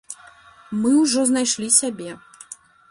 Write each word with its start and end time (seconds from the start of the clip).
Мы 0.85 0.89
ўжо 1.01 1.27
знайшлі 1.31 1.69
сябе. 1.81 2.19